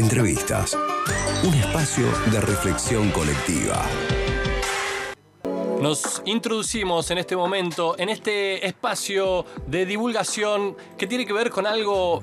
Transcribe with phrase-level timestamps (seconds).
[0.00, 0.78] Entrevistas.
[1.44, 3.84] Un espacio de reflexión colectiva.
[5.82, 11.66] Nos introducimos en este momento en este espacio de divulgación que tiene que ver con
[11.66, 12.22] algo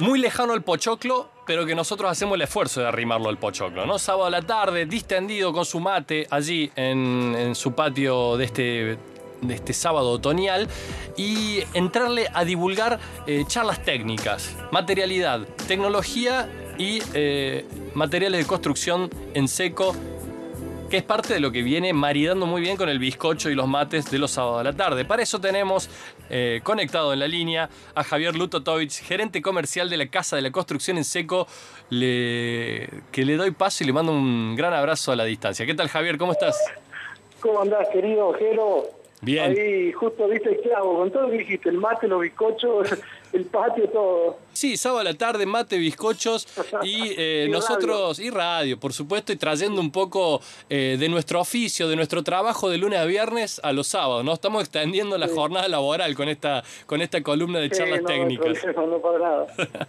[0.00, 3.98] muy lejano al pochoclo, pero que nosotros hacemos el esfuerzo de arrimarlo al pochoclo, ¿no?
[3.98, 8.98] Sábado a la tarde, distendido con su mate allí en, su patio de este
[9.42, 10.66] de este sábado otoñal
[11.14, 16.48] y entrarle a divulgar eh, charlas técnicas, materialidad, tecnología
[16.78, 19.94] y eh, materiales de construcción en seco
[20.88, 23.66] que es parte de lo que viene maridando muy bien con el bizcocho y los
[23.66, 25.04] mates de los sábados a la tarde.
[25.04, 25.90] Para eso tenemos
[26.30, 30.52] eh, conectado en la línea a Javier Lutotovich, gerente comercial de la Casa de la
[30.52, 31.46] Construcción en Seco,
[31.90, 35.66] le, que le doy paso y le mando un gran abrazo a la distancia.
[35.66, 36.18] ¿Qué tal Javier?
[36.18, 36.56] ¿Cómo estás?
[37.40, 38.84] ¿Cómo andás, querido Jero?
[39.22, 39.50] Bien.
[39.50, 42.96] Ahí justo viste el clavo, con todo lo que dijiste, el mate, los bizcochos,
[43.32, 44.38] el patio, todo.
[44.52, 46.46] Sí, sábado a la tarde, mate, bizcochos
[46.82, 50.40] y, eh, Y nosotros, y radio, por supuesto, y trayendo un poco
[50.70, 54.32] eh, de nuestro oficio, de nuestro trabajo de lunes a viernes a los sábados, ¿no?
[54.32, 58.14] Estamos extendiendo la jornada laboral con esta, con esta columna de Sí, charlas no, no
[58.14, 58.58] técnicas.
[58.60, 59.46] problema, no para nada.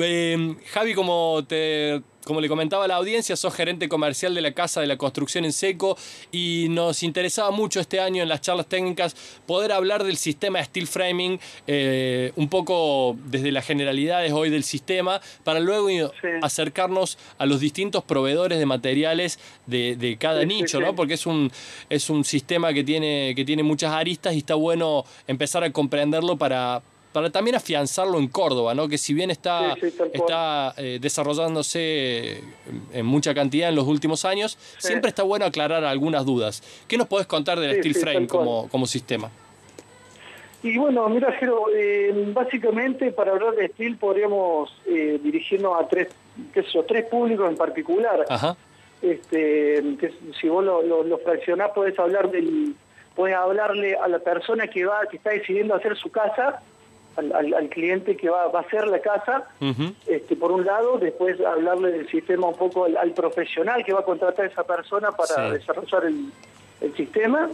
[0.00, 4.52] Eh, Javi, como te como le comentaba a la audiencia, sos gerente comercial de la
[4.52, 5.96] Casa de la Construcción en Seco
[6.32, 9.14] y nos interesaba mucho este año en las charlas técnicas
[9.46, 15.20] poder hablar del sistema steel framing, eh, un poco desde las generalidades hoy del sistema,
[15.44, 16.28] para luego Sí.
[16.42, 20.84] acercarnos a los distintos proveedores de materiales de, de cada Sí, nicho, sí.
[20.84, 20.94] ¿no?
[20.94, 21.50] Porque es un,
[21.90, 26.36] es un sistema que tiene, que tiene muchas aristas y está bueno empezar a comprenderlo
[26.36, 26.82] para,
[27.14, 28.88] para también afianzarlo en Córdoba, ¿no?
[28.88, 32.42] Que si bien está, Sí, sí, está eh, desarrollándose
[32.92, 34.88] en mucha cantidad en los últimos años, Sí.
[34.88, 36.62] siempre está bueno aclarar algunas dudas.
[36.88, 39.30] ¿Qué nos podés contar del Steel Frame como, como sistema?
[40.64, 46.08] Y bueno, mira, Jero, eh, básicamente para hablar de Steel podríamos eh, dirigirnos a tres,
[46.52, 48.24] qué sé yo, tres públicos en particular.
[48.28, 48.56] Ajá.
[49.02, 52.74] este que si vos lo, lo, lo fraccionás podés hablar del
[53.14, 56.60] podés hablarle a la persona que va que está decidiendo hacer su casa
[57.16, 59.48] al, al- al cliente que va, va a hacer la casa
[60.06, 64.00] este por un lado después hablarle del sistema un poco al, al profesional que va
[64.00, 65.52] a contratar a esa persona para Sí.
[65.58, 66.32] desarrollar el,
[66.80, 67.48] el sistema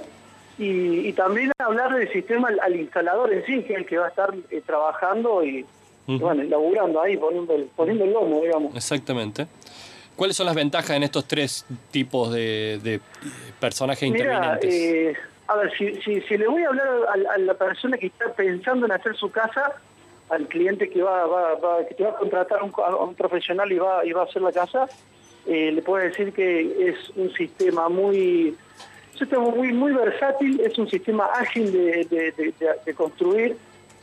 [0.58, 3.98] y, y también hablarle del sistema al, al instalador en sí que es el que
[3.98, 5.58] va a estar eh, trabajando y,
[6.06, 6.24] y, Ujú.
[6.24, 9.46] bueno laburando ahí poniendo el, poniendo el lomo digamos Exactamente.
[10.16, 13.00] ¿Cuáles son las ventajas en estos tres tipos de, de, eh,
[13.58, 14.74] personajes Mira, intervinientes?
[14.74, 15.16] eh,
[15.50, 19.16] a ver, si, le voy a hablar a, la persona que está pensando en hacer
[19.16, 19.74] su casa,
[20.28, 21.26] al cliente que va,
[21.88, 24.52] que te va a contratar a un, profesional y va, y va a hacer la
[24.52, 24.86] casa,
[25.46, 28.56] eh, le puedo decir que es un sistema muy
[29.54, 32.44] muy muy versátil, es un sistema ágil de-
[32.86, 33.56] de construir.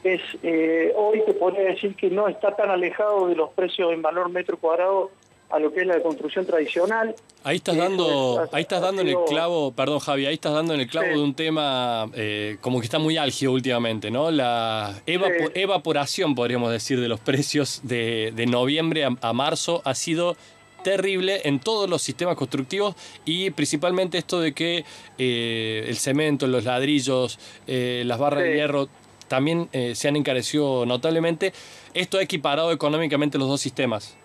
[0.03, 4.02] Es eh, hoy te podría decir que no está tan alejado de los precios en
[4.02, 5.09] valor metro cuadrado
[5.50, 7.16] a lo que es la construcción tradicional.
[7.44, 10.53] Ahí estás Eso dando, es- ahí estás dando en el clavo, perdón Javi, ahí estás
[10.53, 11.13] dando en el clavo Sí.
[11.13, 14.30] de un tema eh, como que está muy álgido últimamente, ¿no?
[14.30, 15.13] La Sí.
[15.56, 20.35] evaporación, podríamos decir, de los precios de, de noviembre a, a marzo ha sido
[20.84, 24.85] terrible en todos los sistemas constructivos y principalmente esto de que
[25.18, 28.88] eh, el cemento, los ladrillos, eh, las barras de hierro
[29.28, 31.52] también eh, se han encarecido notablemente.
[31.94, 34.16] Esto ha equiparado económicamente los dos sistemas.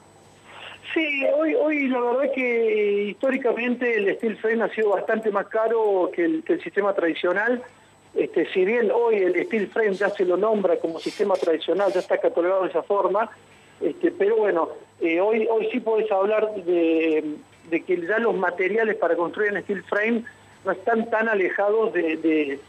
[0.94, 5.46] Sí, hoy, hoy la verdad que eh, históricamente el steel frame ha sido bastante más
[5.46, 7.62] caro que el, sistema tradicional.
[8.14, 12.00] Este, si bien hoy el steel frame ya se lo nombra como sistema tradicional, ya
[12.00, 13.30] está catalogado de esa forma,
[13.80, 14.68] este, pero bueno,
[15.00, 17.36] eh, hoy, hoy sí podés hablar de,
[17.70, 20.24] que ya los materiales para construir en steel frame
[20.64, 22.60] no están tan alejados de,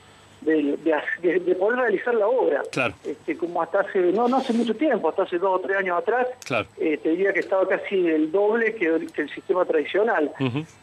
[0.44, 2.62] de- de- de- de poder realizar la obra.
[2.72, 2.94] Claro.
[3.06, 5.98] Este, como hasta hace, no, no hace mucho tiempo, hasta hace dos o tres años
[5.98, 6.68] atrás, Claro.
[6.78, 10.32] eh, te diría que estaba casi el doble que, el- que el sistema tradicional.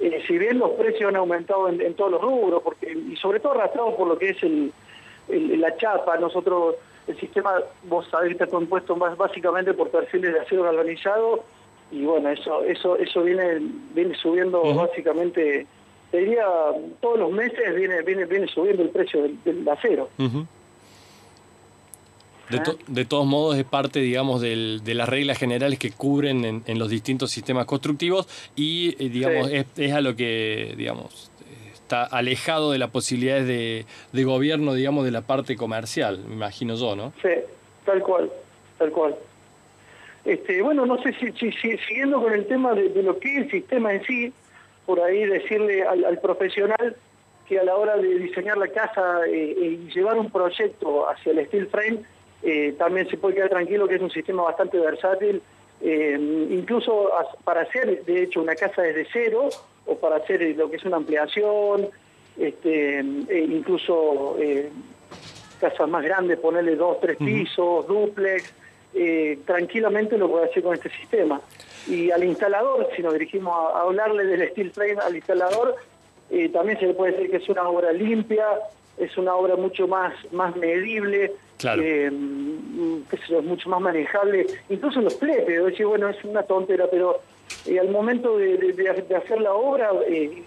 [0.01, 3.41] Eh, si bien los precios han aumentado en, en todos los rubros, porque y sobre
[3.41, 4.73] todo arrastrados por lo que es el,
[5.29, 6.77] el- la chapa, nosotros,
[7.07, 7.55] el sistema,
[7.85, 11.45] vos sabés que está compuesto más básicamente por perfiles de acero galvanizado,
[11.93, 13.59] y bueno, eso eso eso viene
[13.95, 15.67] viene subiendo básicamente,
[16.11, 16.45] te diría,
[17.01, 20.09] todos los meses viene viene viene subiendo el precio del, del acero.
[20.19, 20.47] Ujú.
[22.51, 26.45] De, to- de todos modos, es parte, digamos, del- de las reglas generales que cubren
[26.45, 28.27] en, en los distintos sistemas constructivos
[28.57, 29.57] y, eh, digamos, Sí.
[29.57, 31.31] es, es a lo que, digamos,
[31.73, 36.75] está alejado de las posibilidades de, de gobierno, digamos, de la parte comercial, me imagino
[36.75, 37.13] yo, ¿no?
[37.23, 37.29] Sí,
[37.87, 38.29] tal cual,
[38.79, 39.15] tal cual.
[40.25, 43.33] Este, bueno, no sé si, si- si- siguiendo con el tema de, de lo que
[43.37, 44.33] es el sistema en sí,
[44.91, 46.97] por ahí decirle al, al profesional
[47.47, 51.31] que a la hora de diseñar la casa eh, eh, y llevar un proyecto hacia
[51.31, 52.01] el steel frame,
[52.43, 55.41] eh, también se puede quedar tranquilo que es un sistema bastante versátil
[55.81, 56.19] eh,
[56.51, 57.09] incluso
[57.45, 59.49] para hacer, de hecho, una casa desde cero
[59.87, 61.89] o para hacer lo que es una ampliación,
[62.37, 64.37] este, incluso
[65.61, 68.53] casas más grandes, ponerle dos, tres pisos, duplex,
[68.95, 71.41] eh, tranquilamente lo puede hacer con este sistema.
[71.87, 75.77] Y al instalador, si nos dirigimos a, hablarle del steel frame al instalador,
[76.53, 78.47] también se le puede decir que es una obra limpia,
[78.97, 81.83] es una obra mucho más, más medible, Claro.
[81.85, 87.21] Eh, es mucho más manejable, incluso los fletes, decir, bueno, es una tontera, pero
[87.67, 90.43] eh, al momento de, hacer la obra, eh,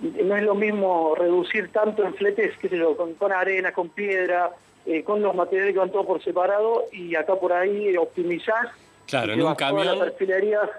[0.00, 4.50] no es lo mismo reducir tanto en fletes, qué sé yo, con, arena, con piedra,
[4.86, 8.70] eh, con los materiales que van todos por separado, y acá por ahí optimizar
[9.12, 9.98] Claro, en un camión.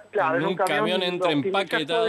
[0.09, 2.07] Claro, en un, camión, entra empaquetado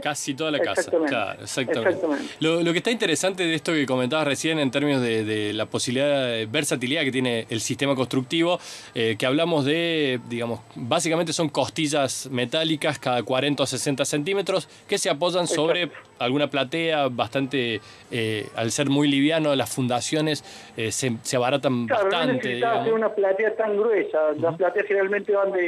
[0.00, 0.88] casi toda la casa.
[0.88, 2.00] Claro, exactamente.
[2.38, 6.46] Lo, que está interesante de esto que comentabas recién en términos de, la posibilidad de
[6.46, 8.60] versatilidad que tiene el sistema constructivo,
[8.94, 14.96] eh, que hablamos de, digamos, básicamente son costillas metálicas cada 40 o 60 centímetros que
[14.96, 17.80] se apoyan sobre alguna platea bastante,
[18.10, 20.44] eh, al ser muy liviano, las fundaciones
[20.76, 22.60] eh, se, se, abaratan bastante.
[22.60, 24.32] No hacer una platea tan gruesa.
[24.38, 25.63] Las plateas generalmente van de,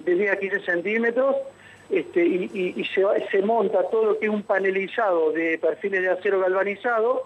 [0.00, 1.36] de 10 a 15 centímetros
[1.90, 6.40] este, y, se, se, monta todo lo que es un panelizado de perfiles de acero
[6.40, 7.22] galvanizado.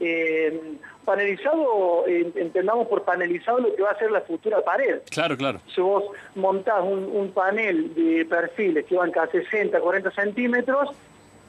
[0.00, 0.60] Eh,
[1.04, 5.00] panelizado, entendamos por panelizado lo que va a ser la futura pared.
[5.10, 5.60] Claro, claro.
[5.72, 10.90] Si vos montás un, un panel de perfiles que van cada 60, 40 centímetros,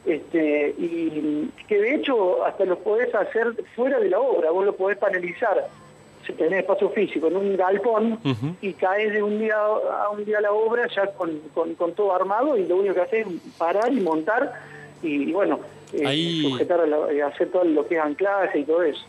[0.05, 4.75] este, y que de hecho hasta lo podés hacer fuera de la obra, vos lo
[4.75, 5.67] podés panelizar
[6.31, 8.19] si tenés espacio físico en un galpón
[8.61, 12.13] y caes de un día a un día a la obra ya con, con, todo
[12.13, 14.53] armado y lo único que haces es parar y montar
[15.03, 15.59] y, bueno,
[15.93, 19.01] eh, sujetar a hacer todo lo que es anclaje y todo eso.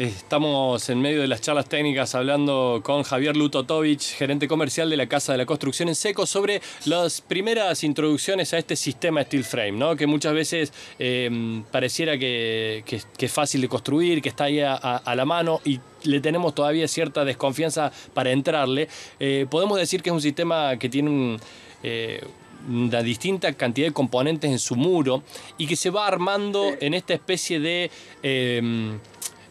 [0.00, 5.06] Estamos en medio de las charlas técnicas hablando con Javier Lutotovich, gerente comercial de la
[5.06, 9.72] Casa de la Construcción en Seco, sobre las primeras introducciones a este sistema Steel Frame,
[9.72, 9.96] ¿no?
[9.96, 15.24] que muchas veces em, pareciera que, es fácil de construir, que está ahí a, la
[15.26, 18.88] mano y le tenemos todavía cierta desconfianza para entrarle.
[19.18, 21.36] Eh, podemos decir que es un sistema que tiene
[21.82, 22.24] eh,
[22.66, 25.22] una distinta cantidad de componentes en su muro
[25.58, 27.90] y que se va armando en esta especie de
[28.22, 28.98] em,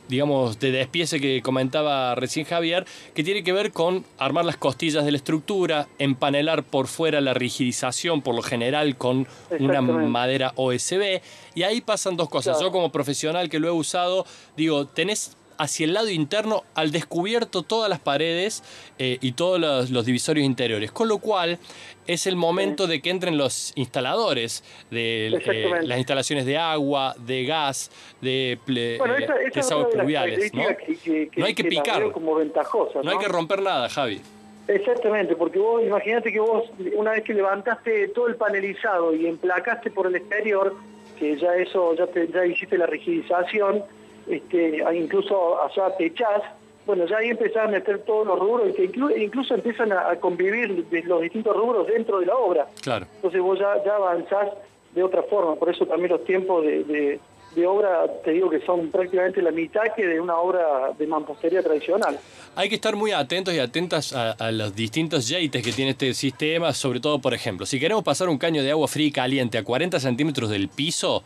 [0.09, 5.05] digamos, de despiece que comentaba recién Javier, que tiene que ver con armar las costillas
[5.05, 9.27] de la estructura, empanelar por fuera la rigidización, por lo general con
[9.59, 11.21] una madera OSB,
[11.55, 12.59] y ahí pasan dos cosas.
[12.59, 14.25] Yo como profesional que lo he usado,
[14.57, 18.63] digo, tenés hacia el lado interno al descubierto todas las paredes
[18.97, 20.91] eh, y todos los, divisorios interiores.
[20.91, 21.59] Con lo cual
[22.07, 27.45] es el momento de que entren los instaladores de eh, las instalaciones de agua, de
[27.45, 27.91] gas,
[28.21, 29.51] de bueno, eh,
[29.91, 30.53] pluviales.
[30.53, 30.63] ¿no?
[30.63, 32.09] no hay que, picar.
[32.13, 33.11] Como ventajosa, ¿no?
[33.11, 34.21] hay que romper nada, Javi.
[34.69, 36.63] Exactamente, porque vos imagínate que vos
[36.95, 40.75] una vez que levantaste todo el panelizado y emplacaste por el exterior,
[41.17, 43.83] que ya eso, ya, te, ya hiciste la rigidización,
[44.29, 46.43] este, incluso allá techás,
[46.85, 48.83] bueno, ya ahí empezás a meter todos los rubros y que
[49.21, 52.67] incluso, empiezan a, convivir los distintos rubros dentro de la obra.
[52.81, 53.05] Claro.
[53.15, 54.49] Entonces vos ya, ya avanzás
[54.93, 57.19] de otra forma, por eso también los tiempos de, de
[57.65, 62.17] obra, te digo que son prácticamente la mitad que de una obra de mampostería tradicional.
[62.55, 66.73] Hay que estar muy atentos y atentas a, los distintos yates que tiene este sistema,
[66.73, 69.63] sobre todo, por ejemplo, si queremos pasar un caño de agua fría y caliente a
[69.63, 71.23] 40 centímetros del piso,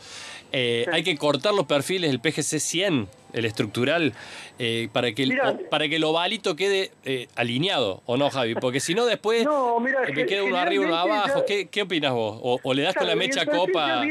[0.51, 4.13] eh, hay que cortar los perfiles del PGC 100, el estructural,
[4.59, 5.39] eh, para, que el,
[5.71, 8.53] para que el ovalito quede eh, alineado, ¿o no, Javi?
[8.53, 11.43] Porque si no, después no, mira, que quede uno arriba y uno abajo.
[11.47, 12.39] ¿Qué, ¿Qué, opinas vos?
[12.63, 14.03] ¿O, le das con la mecha copa?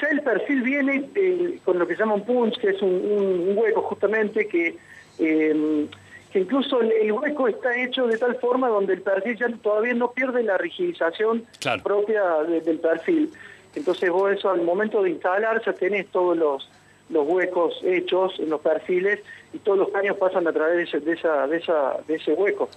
[0.00, 3.54] Ya el perfil viene eh, con lo que se llama un punch, que es un,
[3.56, 4.76] hueco justamente que,
[5.18, 5.88] em,
[6.32, 10.12] que incluso el, hueco está hecho de tal forma donde el perfil ya todavía no
[10.12, 11.44] pierde la rigidización
[11.82, 13.30] propia del perfil.
[13.74, 16.68] Entonces vos eso al momento de instalar ya tenés todos los,
[17.10, 19.20] los huecos hechos en los perfiles
[19.52, 22.68] y todos los caños pasan a través de, esa, de, esa, de ese hueco.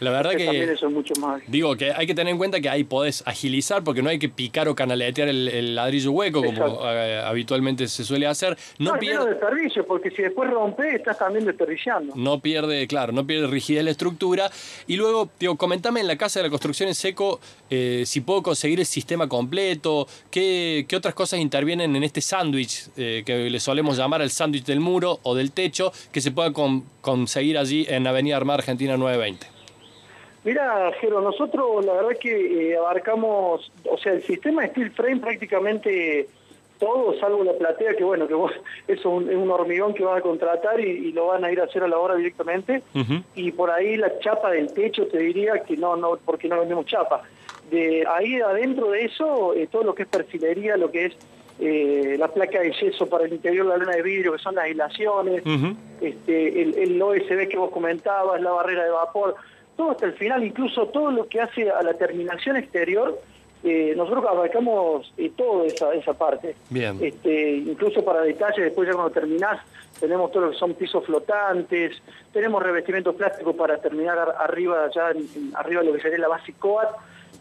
[0.00, 1.42] La verdad que, eso es mucho más.
[1.46, 4.28] Digo que hay que tener en cuenta que ahí podés agilizar porque no hay que
[4.28, 8.56] picar o canaletear el, ladrillo hueco como eh, habitualmente se suele hacer.
[8.78, 12.14] No, no pierde desperdicio porque si después rompe estás también desperdiciando.
[12.16, 14.50] No pierde, claro, no pierde rigidez la estructura.
[14.86, 17.40] Y luego, digo, comentame en la casa de la construcción en seco
[17.70, 22.88] eh, si puedo conseguir el sistema completo, qué, qué otras cosas intervienen en este sándwich
[22.96, 26.52] eh, que le solemos llamar el sándwich del muro o del techo que se pueda
[27.00, 29.57] conseguir allí en Avenida Armada Argentina 920.
[30.44, 36.28] Mira, Jero, nosotros la verdad que eh, abarcamos, o sea, el sistema Steel Frame prácticamente
[36.78, 38.52] todo salvo la platea, que bueno, que vos,
[38.88, 41.60] es un, es un hormigón que vas a contratar y, y, lo van a ir
[41.60, 42.82] a hacer a la obra directamente.
[43.34, 46.86] Y por ahí la chapa del techo te diría que no, no porque no vendemos
[46.86, 47.22] chapa.
[47.70, 51.16] De ahí adentro de eso, eh, todo lo que es perfilería, lo que es
[51.60, 54.54] eh, la placa de yeso para el interior de la luna de vidrio, que son
[54.54, 55.42] las aislaciones,
[56.00, 59.34] este, el, el OSB que vos comentabas, la barrera de vapor,
[59.78, 63.16] todo hasta el final, incluso todo lo que hace a la terminación exterior,
[63.62, 66.56] eh, nosotros abarcamos eh, toda esa, esa parte.
[66.68, 66.98] Bien.
[67.00, 69.60] Este, incluso para detalles, después ya cuando terminás,
[70.00, 71.92] tenemos todo lo que son pisos flotantes,
[72.32, 75.12] tenemos revestimiento plástico para terminar arriba, ya
[75.54, 76.88] arriba de lo que sería la base COAT.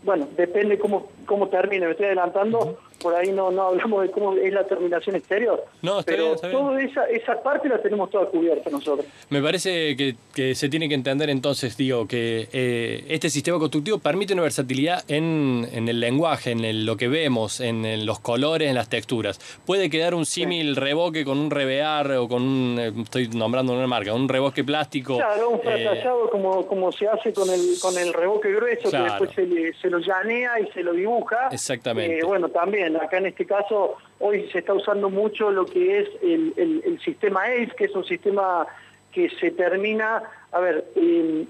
[0.04, 4.34] Bueno, depende cómo, cómo termine, me estoy adelantando, por ahí no, no hablamos de cómo
[4.34, 5.64] es la terminación exterior.
[5.82, 6.60] No, está pero bien, está bien.
[6.60, 9.06] toda esa, esa parte la tenemos toda cubierta nosotros.
[9.30, 14.00] Me parece que, que se tiene que entender entonces, digo, que eh, este sistema constructivo
[14.00, 18.20] permite una versatilidad en, en el lenguaje, en el- lo que vemos, en, en los
[18.20, 19.40] colores, en las texturas.
[19.66, 23.88] Puede quedar un símil revoque con un revear o con un, eh, estoy nombrando una
[23.88, 25.18] marca, un revoque plástico.
[25.18, 29.06] Claro, un eh, fracasado como, como se hace con el, con el revoque grueso, Claro.
[29.06, 31.50] que después se, le- se lo llanea y se lo dibuja.
[31.52, 32.20] Exactamente.
[32.20, 36.10] Eh, bueno, también, acá en este caso, hoy se está usando mucho lo que es
[36.22, 38.66] el, el- el sistema ACE, que es un sistema
[39.12, 41.46] que se termina, a ver, eh,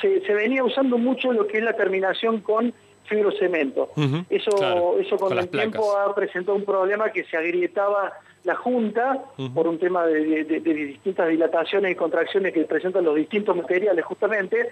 [0.00, 2.72] se, se venía usando mucho lo que es la terminación con
[3.04, 3.90] fibrocemento.
[3.96, 8.12] Ujú, Eso, claro, eso con, el tiempo ha presentado un problema que se agrietaba
[8.44, 9.24] la junta
[9.54, 13.56] por un tema de, de- de- de distintas dilataciones y contracciones que presentan los distintos
[13.56, 14.68] materiales justamente,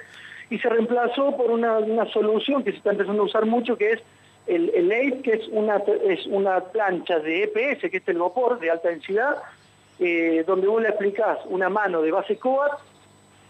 [0.51, 3.91] y se reemplazó por una, una solución que se está empezando a usar mucho, que
[3.93, 4.01] es
[4.49, 8.71] el, el que es una, es una plancha de EPS, que es el vapor de
[8.71, 9.37] alta densidad,
[9.99, 12.73] eh, donde vos le aplicás una mano de base COAT,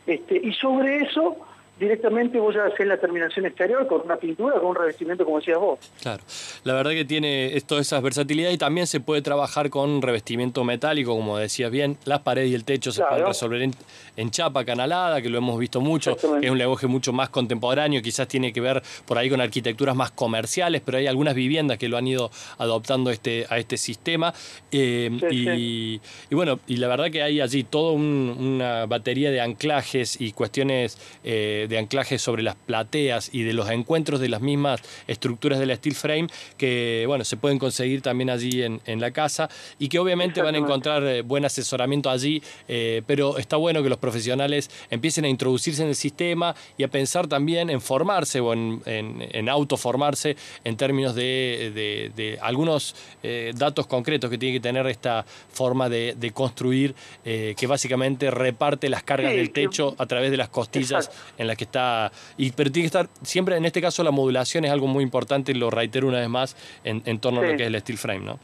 [0.07, 1.37] este, y sobre eso
[1.79, 5.59] directamente vos ya haces la terminación exterior con una pintura, con un revestimiento como decías
[5.59, 5.79] vos.
[6.03, 6.23] Claro,
[6.65, 11.15] la verdad que tiene todas esas versatilidades y también se puede trabajar con revestimiento metálico,
[11.15, 13.75] como decías bien, las paredes y el techo se pueden resolver en,
[14.17, 18.27] en chapa canalada, que lo hemos visto mucho, es un lenguaje mucho más contemporáneo, quizás
[18.29, 21.97] tiene que ver por ahí con arquitecturas más comerciales, pero hay algunas viviendas que lo
[21.97, 24.33] han ido adoptando este, a este sistema.
[24.73, 29.31] eh, Sí, y, y bueno, y la verdad que hay allí toda un- una batería
[29.31, 34.29] de anclajes y cuestiones eh, de anclajes sobre las plateas y de los encuentros de
[34.29, 38.81] las mismas estructuras de la steel frame que bueno se pueden conseguir también allí en,
[38.87, 39.49] en la casa
[39.79, 43.89] y que obviamente van a encontrar eh, buen asesoramiento allí eh, pero está bueno que
[43.89, 48.53] los profesionales empiecen a introducirse en el sistema y a pensar también en formarse o
[48.53, 54.55] en, en, en autoformarse en términos de, de- de algunos eh, datos concretos que tiene
[54.57, 56.95] que tener esta forma de, de construir
[57.25, 61.33] eh, que básicamente reparte las cargas Sí, del techo a través de las costillas Exacto.
[61.39, 64.65] en las que está y pero tiene que estar siempre en este caso la modulación
[64.65, 67.57] es algo muy importante y lo reitero una vez más en, en torno a lo
[67.57, 68.39] que es el steel frame ¿no?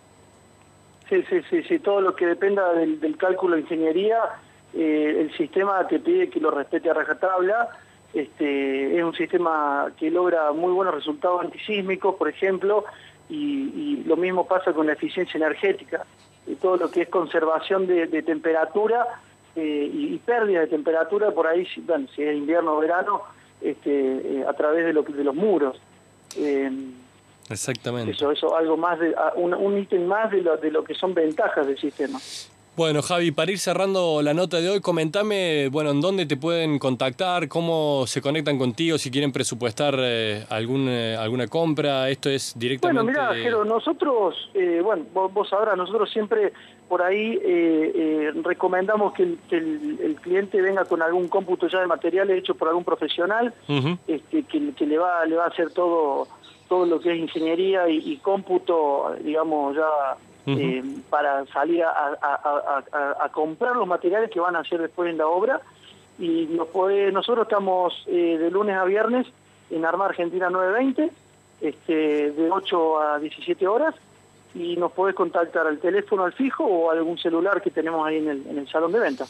[1.09, 4.19] Sí, sí, sí, sí, todo lo que dependa del, del cálculo de ingeniería,
[4.73, 7.69] eh, el sistema te pide que lo respete a rajatabla.
[8.15, 12.85] Este, es un sistema que logra muy buenos resultados antisísmicos, por ejemplo,
[13.29, 16.07] y, y lo mismo pasa con la eficiencia energética.
[16.47, 19.07] Y todo lo que es conservación de, de temperatura
[19.57, 23.23] eh, y, y pérdida de temperatura, por ahí, si- bueno, si es invierno o verano,
[23.61, 23.91] este,
[24.41, 25.77] eh, a través de, lo, de los muros.
[26.37, 26.71] Eh,
[27.51, 30.95] exactamente eso, eso, algo más, de, un, un ítem más de lo, de lo que
[30.95, 32.19] son ventajas del sistema.
[32.77, 36.81] Bueno, Javi, para ir cerrando la nota de hoy, comentame, bueno, en dónde te pueden
[36.81, 42.11] contactar, cómo se conectan contigo, si quieren presupuestar eh, algún, eh, alguna compra.
[42.11, 43.01] Esto es directamente.
[43.13, 46.53] Bueno, mira, Jero, nosotros, eh, bueno, vos, vos sabrás, nosotros siempre
[46.89, 51.67] por ahí eh, eh, recomendamos que, el, que el- el cliente venga con algún cómputo
[51.69, 53.53] ya de materiales hecho por algún profesional,
[54.07, 56.27] este, que, que le va le va a hacer todo
[56.69, 59.87] todo lo que es ingeniería y, y cómputo, digamos, ya
[60.47, 64.81] eh, para salir a, a- a- a- a comprar los materiales que van a hacer
[64.81, 65.61] después en la obra.
[66.19, 69.27] Y nos puede- nosotros estamos de lunes a viernes
[69.71, 71.11] en Arma Argentina 920,
[71.61, 73.95] este, de 8 a 17 horas,
[74.55, 78.29] y nos podés contactar al teléfono al fijo o algún celular que tenemos ahí en
[78.29, 79.27] el, en el salón de venta.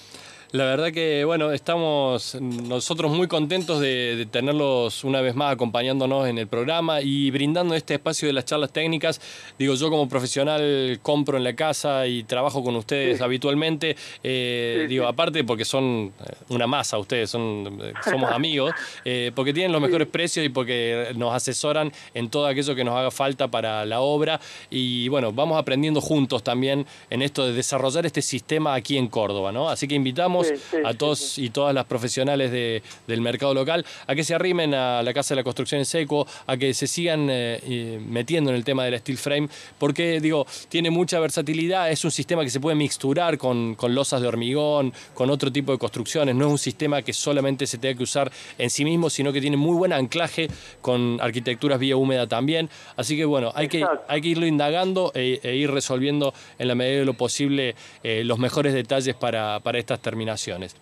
[0.54, 6.28] La verdad que, bueno, estamos nosotros muy contentos de, de tenerlos una vez más acompañándonos
[6.28, 9.20] en el programa y brindando este espacio de las charlas técnicas.
[9.58, 13.25] Digo, yo como profesional compro en la casa y trabajo con ustedes Sí.
[13.25, 13.96] habitualmente.
[14.23, 15.11] eh, Sí, digo, sí.
[15.11, 18.73] aparte porque son eh, una masa ustedes, son, eh, somos amigos,
[19.04, 22.94] eh, porque tienen los mejores precios y porque nos asesoran en todo aquello que nos
[22.96, 24.40] haga falta para la obra.
[24.70, 29.50] Y bueno, vamos aprendiendo juntos también en esto de desarrollar este sistema aquí en Córdoba,
[29.50, 29.68] ¿no?
[29.68, 31.44] Así que invitamos invitamos Sí, sí, a todos sí.
[31.44, 35.34] y todas las profesionales de- del mercado local a que se arrimen a la Casa
[35.34, 38.98] de la Construcción en Seco, a que se sigan eh, metiendo en el tema del
[38.98, 39.48] steel frame,
[39.78, 44.20] porque digo, tiene mucha versatilidad, es un sistema que se puede mixturar con, con losas
[44.20, 47.96] de hormigón, con otro tipo de construcciones, no es un sistema que solamente se tenga
[47.96, 50.48] que usar en sí mismo, sino que tiene muy buen anclaje
[50.80, 52.68] con arquitecturas vía húmeda también.
[52.96, 56.74] Así que bueno, hay, que, hay que irlo indagando e, e ir resolviendo en la
[56.74, 60.33] medida de lo posible eh, los mejores detalles para, para estas terminaciones.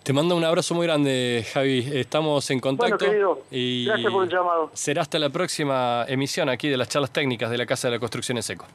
[0.03, 1.87] Te mando un abrazo muy grande, Javi.
[1.93, 2.97] Estamos en contacto.
[2.97, 4.71] Bueno, querido, y gracias por el llamado.
[4.73, 7.99] Será hasta la próxima emisión aquí de las charlas técnicas de la Casa de la
[7.99, 8.65] Construcción en Seco.